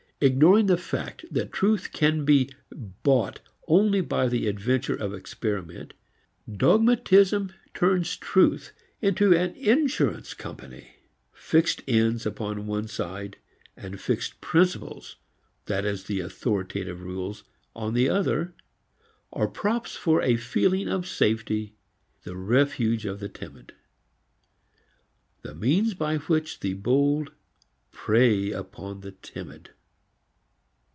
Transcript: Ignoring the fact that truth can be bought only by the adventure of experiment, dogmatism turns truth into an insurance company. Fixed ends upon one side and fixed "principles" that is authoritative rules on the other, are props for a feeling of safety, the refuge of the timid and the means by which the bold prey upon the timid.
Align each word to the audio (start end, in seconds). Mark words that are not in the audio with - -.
Ignoring 0.23 0.67
the 0.67 0.77
fact 0.77 1.25
that 1.31 1.51
truth 1.51 1.91
can 1.93 2.25
be 2.25 2.51
bought 2.69 3.39
only 3.67 4.01
by 4.01 4.27
the 4.27 4.45
adventure 4.47 4.93
of 4.95 5.15
experiment, 5.15 5.95
dogmatism 6.47 7.51
turns 7.73 8.17
truth 8.17 8.71
into 9.01 9.33
an 9.35 9.55
insurance 9.55 10.35
company. 10.35 10.89
Fixed 11.33 11.81
ends 11.87 12.27
upon 12.27 12.67
one 12.67 12.87
side 12.87 13.37
and 13.75 13.99
fixed 13.99 14.39
"principles" 14.41 15.15
that 15.65 15.85
is 15.85 16.07
authoritative 16.07 17.01
rules 17.01 17.43
on 17.75 17.95
the 17.95 18.07
other, 18.07 18.53
are 19.33 19.47
props 19.47 19.95
for 19.95 20.21
a 20.21 20.35
feeling 20.37 20.87
of 20.87 21.07
safety, 21.07 21.73
the 22.25 22.35
refuge 22.35 23.07
of 23.07 23.19
the 23.21 23.27
timid 23.29 23.73
and 25.41 25.49
the 25.49 25.55
means 25.55 25.95
by 25.95 26.17
which 26.17 26.59
the 26.59 26.75
bold 26.75 27.31
prey 27.91 28.51
upon 28.51 29.01
the 29.01 29.13
timid. 29.23 29.71